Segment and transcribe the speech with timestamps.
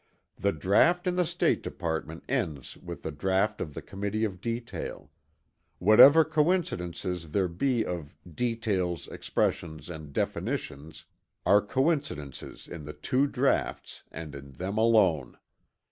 [0.35, 5.11] The draught in the State Department ends with the draught of the Committee of Detail;
[5.77, 11.05] whatever coincidences there be of "details, expressions and definitions"
[11.45, 15.37] are coincidences in the two draughts and in them alone.